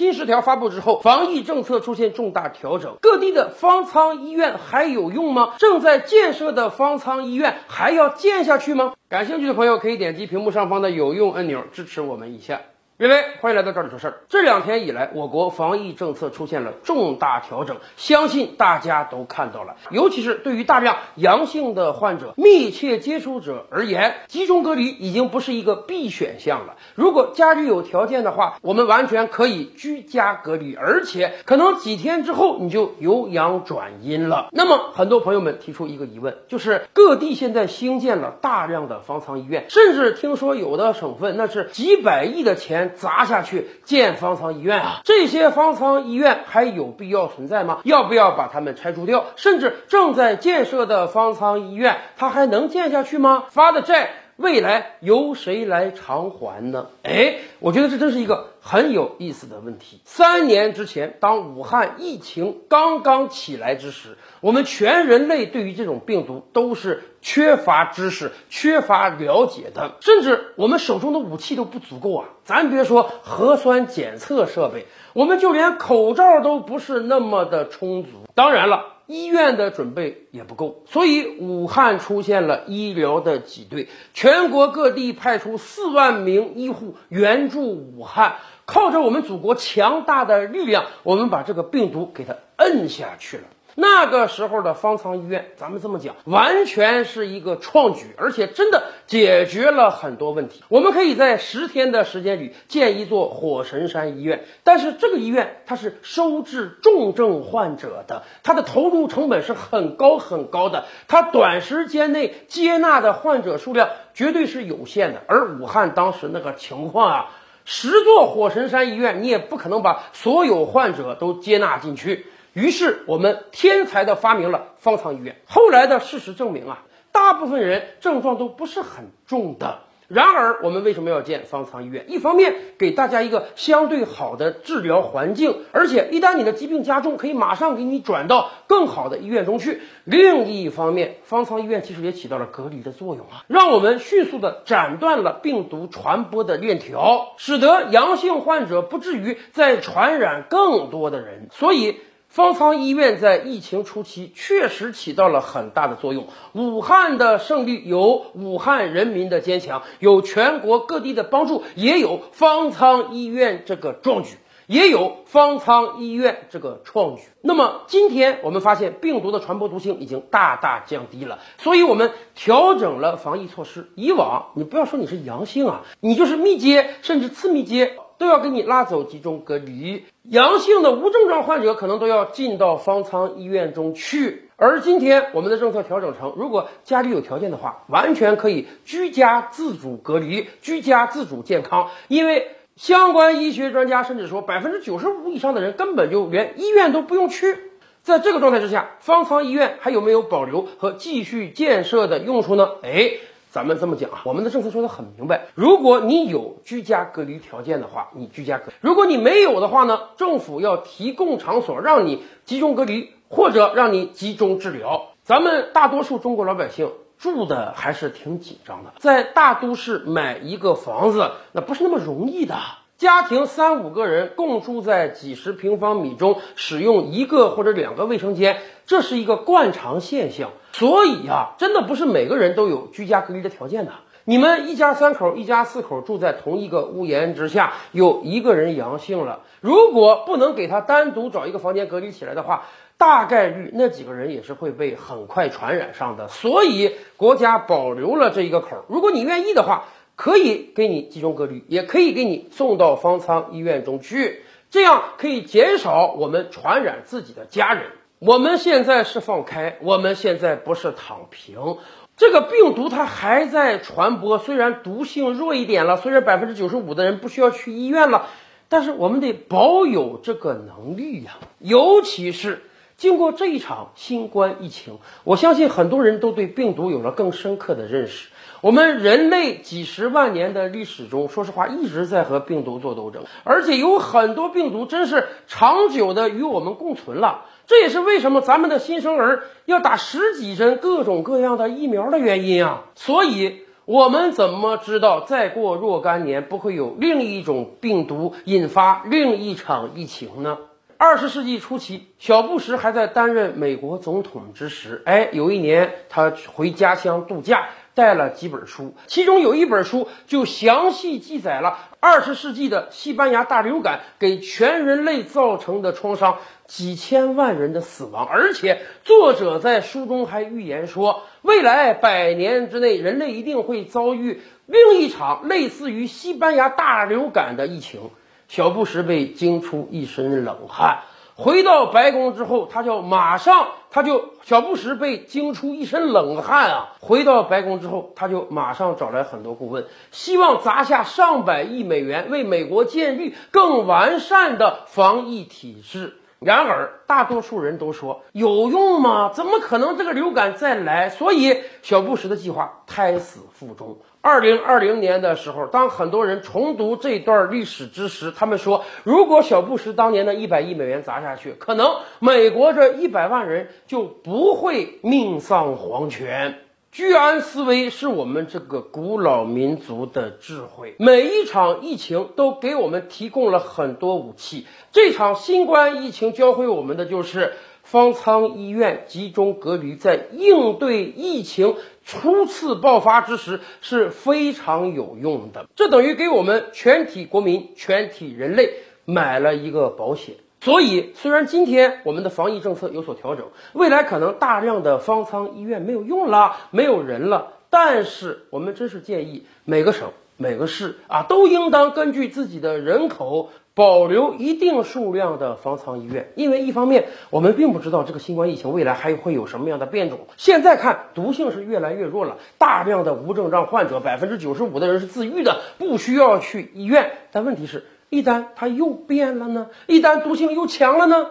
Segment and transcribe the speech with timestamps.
[0.00, 5.52] 新十条发布之后，防疫政策出现重大调整，各地的方舱医院还有用吗？
[5.58, 8.94] 正在建设的方舱医院还要建下去吗？
[9.10, 12.62] 感兴趣的朋友可以点击屏幕上方的有用按钮支持我们一下。
[13.00, 14.14] 各位，欢迎来到这里说事儿。
[14.28, 19.76] 这两天以来，我国防疫政策出现了重大调整，相信大家都看到了。
[19.90, 26.76] 尤其是对于大量阳性的患者、密切接触者而言，集中隔离已经不是一个必选项了。
[26.94, 34.50] 如果家里有条件的话，我们完全可以居家隔离，而且可能几天之后你就由阳转阴了。
[34.52, 42.89] 那么，很多朋友们提出一个疑问，就是各地现在兴建了大量的方舱医院，甚至听说有的省份那是几百亿的钱。
[42.90, 45.00] 砸下去建方舱医院啊！
[45.04, 47.80] 这些方舱医院还有必要存在吗？
[47.84, 49.24] 要不要把它们拆除掉？
[49.36, 53.44] 甚至正在建设的方舱医院，它还能建下去吗？
[53.50, 56.86] 发的债未来由谁来偿还呢？
[57.02, 60.00] 哎，我觉得这真是一个很有意思的问题。
[60.06, 72.24] 三年之前，当武汉疫情刚刚起来之时，我们全人类对于这种病毒都是缺乏知识、缺乏了解的，甚至我们手中的武器都不足够啊！
[72.42, 78.08] 咱别说核酸检测设备，我们就连口罩都不是那么的充足。
[78.34, 93.42] 当然了，医院的准备也不够，所以武汉出现了医疗的挤兑，全国各地派出四万名医护援助武汉，靠着我们祖国强大的力量，我们把这个病毒给它摁下去了。
[93.80, 100.62] 那个时候的方舱医院，咱们这么讲，完全是一个创举，而且真的解决了很多问题。
[100.68, 115.22] 我们可以在十天的时间里建一座火神山医院，但是这个医院它是收治重症患者的，它的投入成本是很高很高的，它短时间内接纳的患者数量绝对是有限的。
[115.26, 117.30] 而武汉当时那个情况啊，
[117.64, 122.26] 十座火神山医院，你也不可能把所有患者都接纳进去。
[122.52, 125.36] 于是我们天才的发明了方舱医院。
[125.46, 129.80] 后来的事实证明啊，大部分人症状都不是很重的。
[130.08, 132.06] 然而，我们为什么要建方舱医院？
[132.08, 139.80] 一方面给大家一个相对好的治疗环境，而且一旦你的疾病加重，可以马上给你转到更好的医院中去。
[140.02, 151.46] 另一方面，方舱医院其实也起到了隔离的作用啊，让我们迅速的斩断了病毒传播的链条，使得阳性患者不至于再传染更多的人。
[151.52, 152.00] 所以。
[152.30, 156.28] 方舱医院在疫情初期确实起到了很大的作用。
[156.52, 164.36] 武汉的胜利有武汉人民的坚强，有全国各地的帮助，也有方舱医院这个壮举，
[164.68, 167.22] 也有方舱医院这个创举。
[167.40, 173.90] 那么今天我们发现病毒的传播毒性已经大大降低了，所以我们调整了防疫措施。
[173.96, 177.96] 以往你不要说你是阳性啊，你就是密接甚至次密接。
[178.20, 184.50] 都要给你拉走集中隔离，阳性的无症状患者可能都要进到方舱医院中去。
[184.56, 191.88] 而今天我们的政策调整成，如果家里有条件的话，完全可以居家自主隔离、居家自主健康。
[192.08, 197.56] 因为相关医学专家甚至说，百分之九十五以上的人根本就连医院都不用去。
[198.02, 202.68] 在这个状态之下，方舱医院还有没有保留和继续建设的用处呢？
[202.82, 203.12] 哎。
[203.50, 215.08] 咱们这么讲啊，我们的政策说的很明白，如果你有居家隔离条件的话，你居家隔；如果你没有的话呢，政府要提供场所让你集中隔离，或者让你集中治疗。
[215.24, 222.54] 咱们大多数中国老百姓住的还是挺紧张的，在大都市买一个房子，那不是那么容易的。
[223.00, 230.50] 家庭三五个人共住在几十平方米中，使用一个或者两个卫生间，这是一个惯常现象。
[230.72, 233.92] 所以呀，真的不是每个人都有居家隔离的条件的。
[234.26, 242.64] 你们一家三口、一家四口住在同一个屋檐之下，有一个人阳性了，如果不能给他单独找一个房间隔离起来的话，
[242.98, 246.28] 大概率那几个人也是会被很快传染上的。
[246.28, 249.84] 所以国家保留了这一个口，如果你愿意的话。
[250.20, 257.84] 可以给你集中隔离，也可以给你送到方舱医院中去，这样可以减少我们传染自己的家人。
[258.18, 261.78] 我们现在是放开，我们现在不是躺平。
[262.18, 268.26] 这个病毒它还在传播，虽然毒性弱一点了，虽然百分之九十五的人不需要去医院了，
[268.68, 271.38] 但是我们得保有这个能力呀。
[271.60, 272.64] 尤其是
[272.98, 278.28] 经过这一场新冠疫情，我相信很多人都对病毒有了更深刻的认识。
[278.60, 287.46] 我们人类几十万年的历史中，说实话一直在和病毒做斗争，而且有很多病毒真是长久的与我们共存了。
[287.66, 292.84] 这也是为什么咱们的新生儿要打十几针各种各样的疫苗的原因啊！
[292.94, 293.62] 所以。
[293.86, 300.58] 我们怎么知道再过若干年不会有另一种病毒引发另一场疫情呢？
[301.02, 307.70] 二十世纪初期，小布什还在担任美国总统之时，哎，有一年他回家乡度假。
[307.92, 328.10] 带了几本书，其中有一本书就详细记载了二十世纪的西班牙大流感给全人类造成的创伤，几千万人的死亡，而且作者在书中还预言说，未来百年之内，人类一定会遭遇另一场类似于西班牙大流感的疫情。
[328.50, 331.02] 小布什被惊出一身冷汗。
[331.36, 336.88] 回到白宫之后，他就马上，他就小布什被惊出一身冷汗啊！
[337.00, 346.16] 回到白宫之后，他就马上找来很多顾问，希望砸下上百亿美元，为美国建立更完善的防疫体制。
[346.40, 349.30] 然而，大多数人都说有用吗？
[349.32, 351.08] 怎么可能这个流感再来？
[351.08, 353.98] 所以，小布什的计划胎死腹中。
[354.22, 366.58] 二零二零年的时候，当很多人重读这段历史之时，他们说，如果小布什当年的一百亿美元砸下去，可能美国这一百万人就不会命丧黄泉。
[366.92, 370.96] 居安思危是我们这个古老民族的智慧。
[370.98, 374.66] 每一场疫情都给我们提供了很多武器。
[374.92, 377.54] 这场新冠疫情教会我们的就是。
[377.90, 385.66] 方舱医院集中隔离，在应对疫情初次爆发之时是非常有用的。
[385.74, 388.74] 这等于给我们全体国民、全体人类
[389.06, 390.36] 买了一个保险。
[390.60, 403.50] 所以，虽然今天我们的防疫政策有所调整，未来可能大量的方舱医院没有用了，没有人了，但是我们真是建议每个省、每个市啊，都应当根据自己的人口。
[403.72, 410.26] 保留一定数量的方舱医院，因为一方面我们并不知道这个新冠疫情未来还会有什么样的变种。
[410.36, 417.12] 现在看毒性是越来越弱了，大量的无症状患者，百分之九十五的人是自愈的，不需要去医院。
[417.30, 419.68] 但问题是，一旦它又变了呢？
[419.86, 421.28] 一旦毒性又强了呢？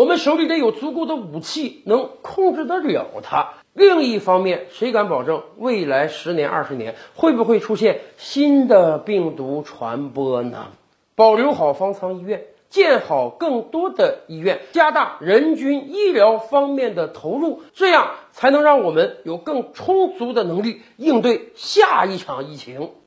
[0.00, 3.50] 我们手里得有足够的武器能控制得了它。
[3.74, 10.68] 另一方面，谁敢保证未来十年、二十年会不会出现新的病毒传播呢？
[11.16, 22.92] 保留好方舱医院，建好更多的医院，加大人均医疗方面的投入，这样才能让我们有更充足的能力应对下一场疫情。